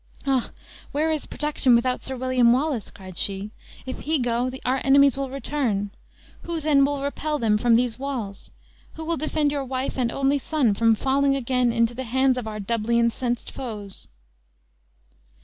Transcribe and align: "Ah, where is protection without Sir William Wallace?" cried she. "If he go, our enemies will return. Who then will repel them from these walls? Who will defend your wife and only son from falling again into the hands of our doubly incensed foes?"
"Ah, 0.25 0.49
where 0.91 1.11
is 1.11 1.27
protection 1.27 1.75
without 1.75 2.01
Sir 2.01 2.17
William 2.17 2.51
Wallace?" 2.51 2.89
cried 2.89 3.19
she. 3.19 3.51
"If 3.85 3.99
he 3.99 4.17
go, 4.17 4.49
our 4.65 4.81
enemies 4.83 5.15
will 5.15 5.29
return. 5.29 5.91
Who 6.41 6.59
then 6.59 6.83
will 6.83 7.03
repel 7.03 7.37
them 7.37 7.59
from 7.59 7.75
these 7.75 7.99
walls? 7.99 8.49
Who 8.95 9.05
will 9.05 9.15
defend 9.17 9.51
your 9.51 9.63
wife 9.63 9.99
and 9.99 10.11
only 10.11 10.39
son 10.39 10.73
from 10.73 10.95
falling 10.95 11.35
again 11.35 11.71
into 11.71 11.93
the 11.93 12.05
hands 12.05 12.35
of 12.39 12.47
our 12.47 12.59
doubly 12.59 12.97
incensed 12.97 13.51
foes?" 13.51 14.07